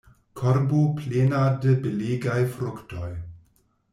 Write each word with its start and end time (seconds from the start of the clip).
Korbo 0.39 0.77
plena 1.01 1.41
de 1.65 1.75
belegaj 1.85 2.39
fruktoj! 2.57 3.13